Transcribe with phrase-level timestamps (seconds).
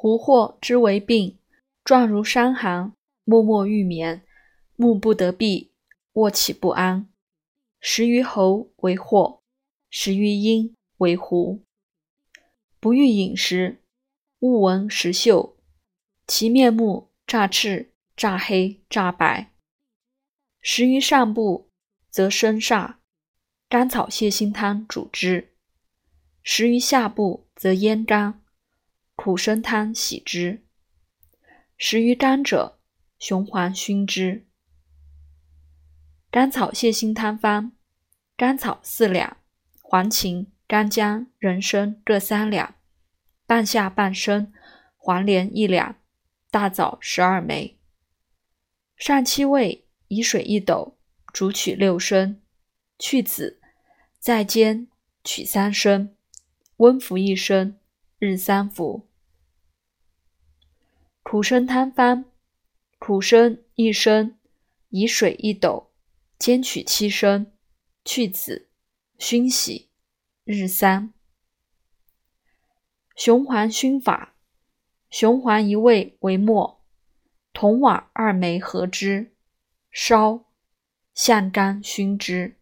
[0.00, 1.40] 胡惑之为病，
[1.82, 2.92] 状如伤寒，
[3.24, 4.22] 默默欲眠，
[4.76, 5.72] 目不得闭，
[6.12, 7.08] 卧起不安。
[7.80, 9.40] 食于喉为惑，
[9.90, 11.64] 食于阴为胡。
[12.78, 13.82] 不欲饮食，
[14.38, 15.56] 勿闻食嗅，
[16.28, 19.52] 其面目乍赤、乍黑、乍白。
[20.60, 21.70] 食于上部，
[22.08, 22.98] 则生煞，
[23.68, 25.48] 甘草泻心汤主之；
[26.44, 28.44] 食于下部，则咽干。
[29.20, 30.62] 苦参汤洗之，
[31.76, 32.78] 食于肝者，
[33.18, 34.46] 雄黄熏之。
[36.30, 37.72] 甘草泻心汤方：
[38.36, 39.38] 甘草四两，
[39.82, 42.76] 黄芩、干姜、人参各三两，
[43.44, 44.52] 半夏半升，
[44.96, 45.96] 黄连一两，
[46.52, 47.76] 大枣十二枚。
[48.96, 50.96] 上七味，以水一斗，
[51.32, 52.40] 煮取六升，
[53.00, 53.60] 去籽，
[54.20, 54.86] 再煎，
[55.24, 56.14] 取三升，
[56.76, 57.76] 温服一升，
[58.20, 59.07] 日三服。
[61.30, 62.24] 苦参汤方：
[62.98, 64.38] 苦参一升，
[64.88, 65.92] 以水一斗，
[66.38, 67.52] 煎取七升，
[68.02, 68.70] 去籽，
[69.18, 69.90] 熏洗，
[70.44, 71.12] 日三。
[73.14, 74.36] 雄黄熏法：
[75.10, 76.82] 雄黄一味为末，
[77.52, 79.36] 铜瓦二枚合之，
[79.90, 80.46] 烧，
[81.12, 82.57] 向干熏之。